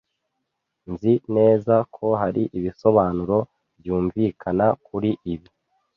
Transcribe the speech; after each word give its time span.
Nzi 0.91 1.13
neza 1.35 1.75
ko 1.95 2.05
hari 2.21 2.43
ibisobanuro 2.57 3.37
byumvikana 3.79 4.65
kuri 4.85 5.09
ibi. 5.33 5.49